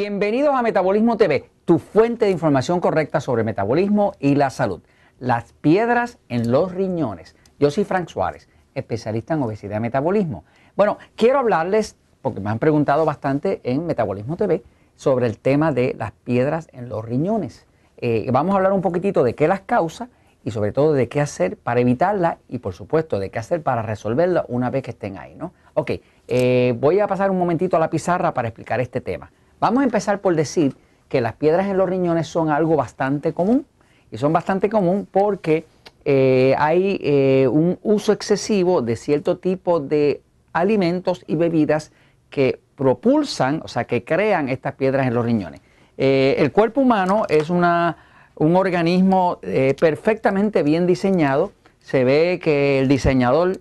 [0.00, 4.80] Bienvenidos a Metabolismo TV, tu fuente de información correcta sobre metabolismo y la salud.
[5.18, 7.34] Las piedras en los riñones.
[7.58, 10.44] Yo soy Frank Suárez, especialista en obesidad y metabolismo.
[10.76, 14.62] Bueno, quiero hablarles, porque me han preguntado bastante en Metabolismo TV,
[14.94, 17.66] sobre el tema de las piedras en los riñones.
[17.96, 20.10] Eh, vamos a hablar un poquitito de qué las causa
[20.44, 23.82] y sobre todo de qué hacer para evitarlas y por supuesto de qué hacer para
[23.82, 25.54] resolverlas una vez que estén ahí, ¿no?
[25.74, 25.90] Ok,
[26.28, 29.32] eh, voy a pasar un momentito a la pizarra para explicar este tema.
[29.60, 30.76] Vamos a empezar por decir
[31.08, 33.66] que las piedras en los riñones son algo bastante común
[34.10, 35.64] y son bastante común porque
[36.04, 40.22] eh, hay eh, un uso excesivo de cierto tipo de
[40.52, 41.92] alimentos y bebidas
[42.30, 45.60] que propulsan, o sea, que crean estas piedras en los riñones.
[45.96, 47.96] Eh, el cuerpo humano es una,
[48.36, 49.40] un organismo
[49.80, 51.52] perfectamente bien diseñado.
[51.80, 53.60] Se ve que el diseñador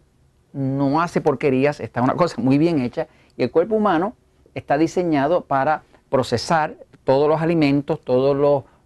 [0.53, 4.16] no hace porquerías, está una cosa muy bien hecha y el cuerpo humano
[4.56, 8.36] está diseñado para procesar todos los alimentos, todos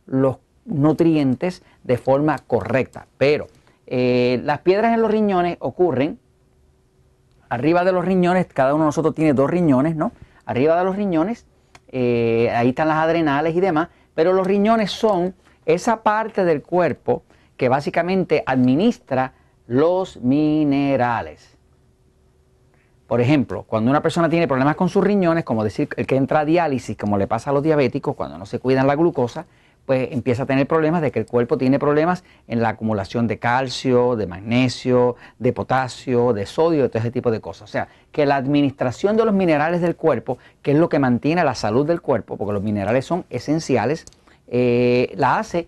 [0.07, 3.07] los, nutrientes de forma correcta.
[3.17, 3.47] Pero
[3.87, 6.19] eh, las piedras en los riñones ocurren
[7.49, 10.11] arriba de los riñones, cada uno de nosotros tiene dos riñones, ¿no?
[10.45, 11.45] Arriba de los riñones,
[11.89, 15.33] eh, ahí están las adrenales y demás, pero los riñones son
[15.65, 17.23] esa parte del cuerpo
[17.57, 19.33] que básicamente administra
[19.67, 21.57] los minerales.
[23.11, 26.39] Por ejemplo, cuando una persona tiene problemas con sus riñones, como decir el que entra
[26.39, 29.47] a diálisis, como le pasa a los diabéticos, cuando no se cuidan la glucosa,
[29.85, 33.37] pues empieza a tener problemas de que el cuerpo tiene problemas en la acumulación de
[33.37, 37.63] calcio, de magnesio, de potasio, de sodio, de todo ese tipo de cosas.
[37.63, 41.43] O sea, que la administración de los minerales del cuerpo, que es lo que mantiene
[41.43, 44.05] la salud del cuerpo, porque los minerales son esenciales,
[44.47, 45.67] eh, la hace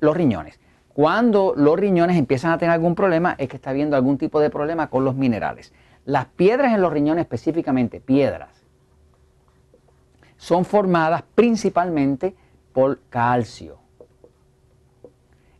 [0.00, 0.60] los riñones.
[0.92, 4.50] Cuando los riñones empiezan a tener algún problema, es que está habiendo algún tipo de
[4.50, 5.72] problema con los minerales.
[6.04, 8.62] Las piedras en los riñones específicamente, piedras,
[10.36, 12.34] son formadas principalmente
[12.72, 13.78] por calcio.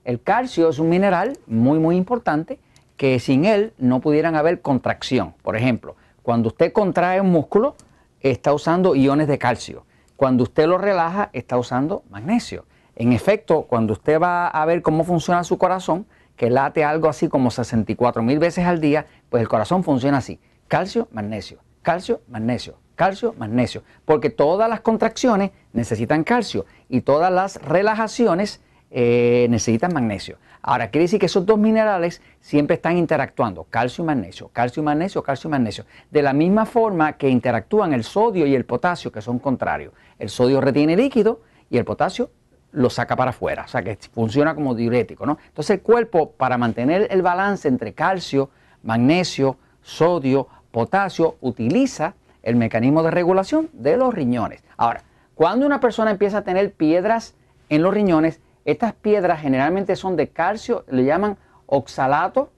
[0.04, 2.58] El calcio es un mineral muy muy importante
[2.96, 5.34] que sin él no pudieran haber contracción.
[5.42, 7.76] Por ejemplo, cuando usted contrae un músculo,
[8.20, 9.84] está usando iones de calcio.
[10.16, 12.64] Cuando usted lo relaja, está usando magnesio.
[12.94, 16.06] En efecto, cuando usted va a ver cómo funciona su corazón,
[16.36, 20.40] que late algo así como 64 mil veces al día, pues el corazón funciona así.
[20.68, 23.82] Calcio, magnesio, calcio, magnesio, calcio, magnesio.
[24.04, 28.60] Porque todas las contracciones necesitan calcio y todas las relajaciones
[28.90, 30.36] eh, necesitan magnesio.
[30.60, 34.84] Ahora, quiere decir que esos dos minerales siempre están interactuando, calcio y magnesio, calcio y
[34.84, 39.10] magnesio, calcio y magnesio, de la misma forma que interactúan el sodio y el potasio,
[39.10, 39.92] que son contrarios.
[40.18, 42.30] El sodio retiene líquido y el potasio
[42.72, 45.38] lo saca para afuera, o sea que funciona como diurético, ¿no?
[45.46, 48.50] Entonces el cuerpo, para mantener el balance entre calcio,
[48.82, 54.64] magnesio, sodio, potasio, utiliza el mecanismo de regulación de los riñones.
[54.76, 55.02] Ahora,
[55.34, 57.34] cuando una persona empieza a tener piedras
[57.68, 62.50] en los riñones, estas piedras generalmente son de calcio, le llaman oxalato,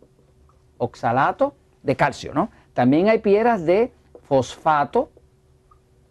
[0.79, 2.51] oxalato de calcio, ¿no?
[2.73, 3.93] También hay piedras de
[4.29, 5.11] fosfato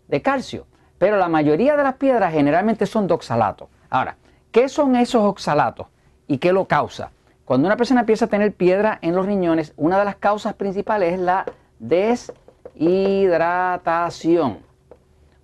[0.07, 0.65] de calcio,
[0.97, 3.69] pero la mayoría de las piedras generalmente son de oxalato.
[3.93, 4.17] Ahora,
[4.51, 5.85] ¿qué son esos oxalatos
[6.27, 7.11] y qué lo causa?
[7.45, 11.13] Cuando una persona empieza a tener piedra en los riñones, una de las causas principales
[11.13, 11.45] es la
[11.77, 14.57] deshidratación.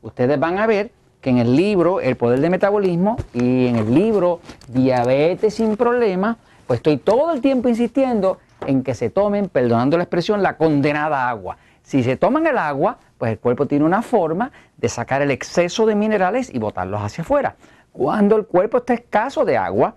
[0.02, 3.94] Ustedes van a ver que en el libro El Poder del Metabolismo y en el
[3.94, 9.96] libro Diabetes sin Problemas, pues estoy todo el tiempo insistiendo en que se tomen, perdonando
[9.96, 11.58] la expresión, la condenada agua.
[11.84, 15.86] Si se toman el agua, pues el cuerpo tiene una forma de sacar el exceso
[15.86, 17.56] de minerales y botarlos hacia afuera.
[17.91, 19.95] Cuando el cuerpo está escaso de agua,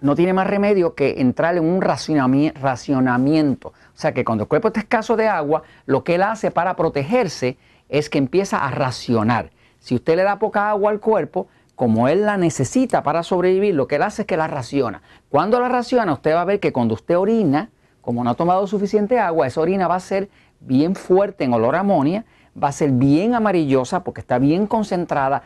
[0.00, 3.68] no tiene más remedio que entrar en un racionamiento.
[3.68, 6.76] O sea que cuando el cuerpo está escaso de agua, lo que él hace para
[6.76, 7.56] protegerse
[7.88, 9.50] es que empieza a racionar.
[9.78, 13.86] Si usted le da poca agua al cuerpo, como él la necesita para sobrevivir, lo
[13.86, 15.02] que él hace es que la raciona.
[15.28, 17.70] Cuando la raciona, usted va a ver que cuando usted orina,
[18.00, 20.28] como no ha tomado suficiente agua, esa orina va a ser
[20.60, 22.24] bien fuerte en olor a amonia,
[22.60, 25.42] va a ser bien amarillosa porque está bien concentrada,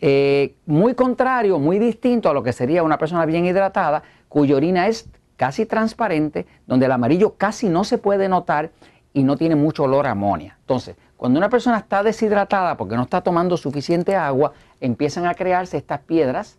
[0.00, 4.86] eh, muy contrario, muy distinto a lo que sería una persona bien hidratada, cuya orina
[4.88, 8.70] es casi transparente, donde el amarillo casi no se puede notar
[9.12, 10.56] y no tiene mucho olor a amonia.
[10.60, 15.76] Entonces, cuando una persona está deshidratada porque no está tomando suficiente agua, empiezan a crearse
[15.76, 16.58] estas piedras,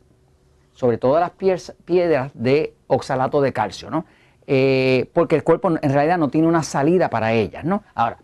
[0.73, 4.05] sobre todo las piedras de oxalato de calcio, ¿no?
[4.47, 7.83] Eh, porque el cuerpo en realidad no tiene una salida para ellas, ¿no?
[7.93, 8.17] Ahora,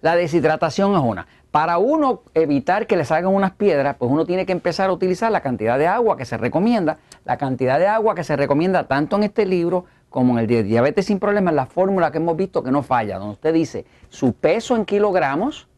[0.00, 1.26] la deshidratación es una.
[1.52, 5.30] Para uno evitar que le salgan unas piedras, pues uno tiene que empezar a utilizar
[5.30, 6.96] la cantidad de agua que se recomienda,
[7.26, 10.62] la cantidad de agua que se recomienda tanto en este libro como en el de
[10.62, 14.32] diabetes sin problemas, la fórmula que hemos visto que no falla, donde usted dice su
[14.32, 15.68] peso en kilogramos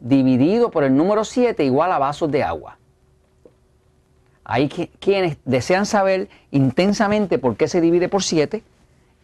[0.00, 2.78] dividido por el número 7 igual a vasos de agua.
[4.42, 8.60] Hay quienes desean saber intensamente por qué se divide por 7.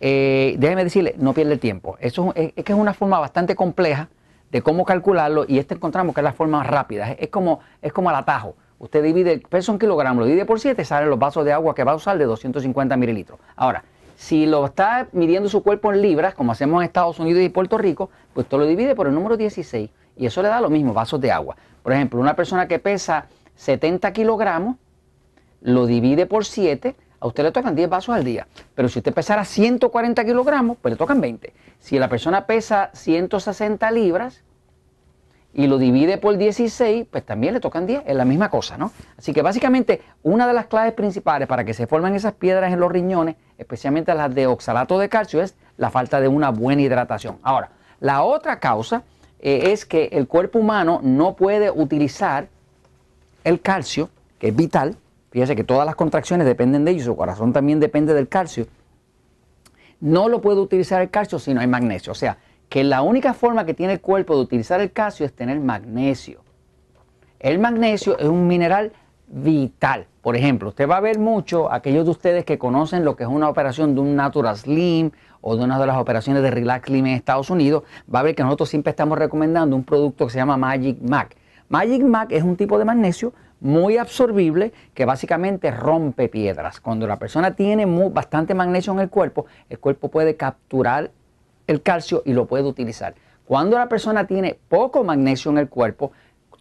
[0.01, 1.97] Eh, déjeme decirle, no pierde tiempo.
[1.99, 4.09] Eso es, que es una forma bastante compleja
[4.51, 7.13] de cómo calcularlo y esta encontramos que es la forma más rápida.
[7.13, 8.55] Es, como, es como el atajo.
[8.79, 11.75] Usted divide el peso en kilogramos, lo divide por 7, salen los vasos de agua
[11.75, 13.41] que va a usar de 250 mililitros.
[13.57, 13.85] Ahora,
[14.17, 17.79] si lo está midiendo su cuerpo en libras, como hacemos en Estados Unidos y Puerto
[17.79, 20.93] Rico, pues usted lo divide por el número 16 y eso le da lo mismo,
[20.93, 21.57] vasos de agua.
[21.83, 24.77] Por ejemplo, una persona que pesa 70 kilogramos,
[25.61, 28.47] lo divide por 7, a usted le tocan 10 vasos al día.
[28.75, 31.53] Pero si usted pesara 140 kilogramos, pues le tocan 20.
[31.79, 34.43] Si la persona pesa 160 libras
[35.55, 38.03] y lo divide por 16, pues también le tocan 10.
[38.07, 38.93] Es la misma cosa, ¿no?
[39.17, 42.81] Así que básicamente una de las claves principales para que se formen esas piedras en
[42.81, 47.39] los riñones, especialmente las de oxalato de calcio, es la falta de una buena hidratación.
[47.43, 47.71] Ahora,
[48.01, 49.03] la otra causa
[49.41, 52.49] eh, es que el cuerpo humano no puede utilizar
[53.45, 54.97] el calcio, que es vital,
[55.31, 58.67] Fíjese que todas las contracciones dependen de ello, su corazón también depende del calcio.
[60.01, 62.13] No lo puede utilizar el calcio si no hay magnesio.
[62.13, 65.33] O sea, que la única forma que tiene el cuerpo de utilizar el calcio es
[65.33, 66.41] tener magnesio.
[67.41, 68.93] El magnesio es un mineral
[69.29, 70.07] vital.
[70.23, 73.29] Por ejemplo, usted va a ver mucho, aquellos de ustedes que conocen lo que es
[73.29, 75.11] una operación de un Natural Slim
[75.41, 78.35] o de una de las operaciones de Relax Slim en Estados Unidos, va a ver
[78.35, 81.37] que nosotros siempre estamos recomendando un producto que se llama Magic Mac.
[81.69, 86.81] Magic Mac es un tipo de magnesio muy absorbible que básicamente rompe piedras.
[86.81, 91.11] Cuando la persona tiene bastante magnesio en el cuerpo, el cuerpo puede capturar
[91.67, 93.15] el calcio y lo puede utilizar.
[93.45, 96.13] Cuando la persona tiene poco magnesio en el cuerpo,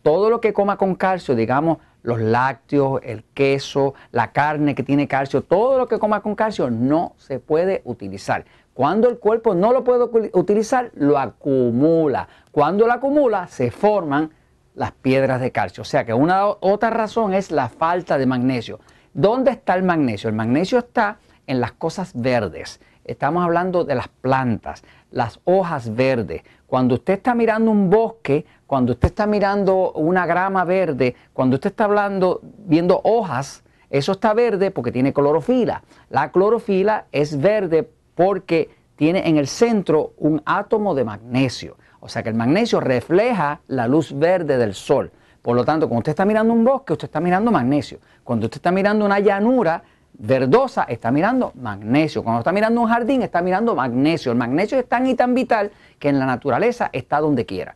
[0.02, 5.10] todo lo que coma con calcio, digamos los lácteos, el queso, la carne que tiene
[5.10, 8.46] calcio, todo lo que coma con calcio no se puede utilizar.
[8.74, 12.30] Cuando el cuerpo no lo puede utilizar, lo acumula.
[12.52, 14.32] Cuando lo acumula, se forman
[14.78, 15.82] las piedras de calcio.
[15.82, 18.80] O sea que una otra razón es la falta de magnesio.
[19.14, 20.30] ¿Dónde está el magnesio?
[20.30, 22.80] El magnesio está en las cosas verdes.
[23.04, 26.44] Estamos hablando de las plantas, las hojas verdes.
[26.68, 31.72] Cuando usted está mirando un bosque, cuando usted está mirando una grama verde, cuando usted
[31.72, 35.82] está hablando, viendo hojas, eso está verde porque tiene clorofila.
[36.10, 41.78] La clorofila es verde porque tiene en el centro un átomo de magnesio.
[42.02, 45.12] O sea que el magnesio refleja la luz verde del sol.
[45.42, 48.00] Por lo tanto, cuando usted está mirando un bosque, usted está mirando magnesio.
[48.24, 49.84] Cuando usted está mirando una llanura
[50.14, 52.24] verdosa, está mirando magnesio.
[52.24, 54.32] Cuando está mirando un jardín, está mirando magnesio.
[54.32, 57.76] El magnesio es tan y tan vital que en la naturaleza está donde quiera.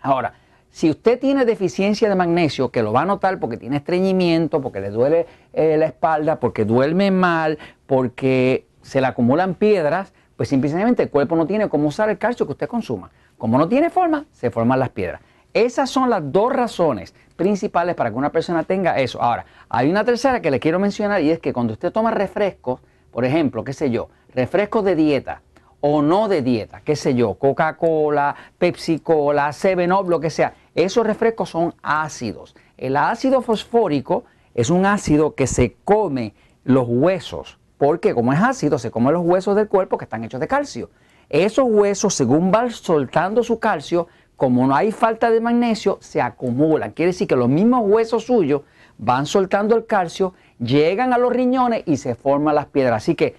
[0.00, 0.34] Ahora,
[0.70, 4.80] si usted tiene deficiencia de magnesio, que lo va a notar porque tiene estreñimiento, porque
[4.80, 11.04] le duele eh, la espalda, porque duerme mal, porque se le acumulan piedras, pues simplemente
[11.04, 13.12] el cuerpo no tiene cómo usar el calcio que usted consuma.
[13.38, 15.20] Como no tiene forma, se forman las piedras.
[15.54, 19.22] Esas son las dos razones principales para que una persona tenga eso.
[19.22, 22.80] Ahora, hay una tercera que le quiero mencionar y es que cuando usted toma refrescos,
[23.12, 25.42] por ejemplo, qué sé yo, refrescos de dieta
[25.80, 31.06] o no de dieta, qué sé yo, Coca-Cola, Pepsi-Cola, Seven Up, lo que sea, esos
[31.06, 32.56] refrescos son ácidos.
[32.76, 34.24] El ácido fosfórico
[34.56, 39.24] es un ácido que se come los huesos, porque como es ácido, se come los
[39.24, 40.88] huesos del cuerpo que están hechos de calcio.
[41.28, 46.92] Esos huesos, según van soltando su calcio, como no hay falta de magnesio, se acumulan.
[46.92, 48.62] Quiere decir que los mismos huesos suyos
[48.98, 53.02] van soltando el calcio, llegan a los riñones y se forman las piedras.
[53.02, 53.34] Así que,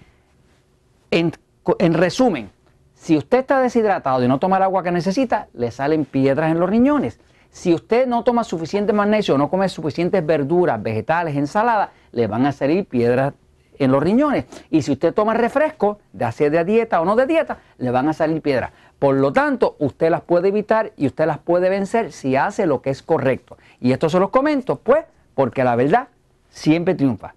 [1.09, 1.31] en,
[1.79, 2.51] en resumen,
[2.95, 6.59] si usted está deshidratado y no toma el agua que necesita, le salen piedras en
[6.59, 7.17] los riñones.
[7.49, 12.51] Si usted no toma suficiente magnesio, no come suficientes verduras, vegetales, ensaladas, le van a
[12.51, 13.33] salir piedras
[13.79, 14.45] en los riñones.
[14.69, 18.07] Y si usted toma refresco, de hacer de dieta o no de dieta, le van
[18.09, 18.71] a salir piedras.
[18.99, 22.81] Por lo tanto, usted las puede evitar y usted las puede vencer si hace lo
[22.81, 23.57] que es correcto.
[23.79, 26.07] Y esto se los comento, pues, porque la verdad
[26.49, 27.35] siempre triunfa.